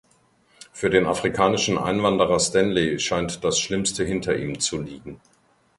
[0.73, 5.21] Für den afrikanischen Einwanderer Stanley scheint das Schlimmste hinter ihm zu liegen.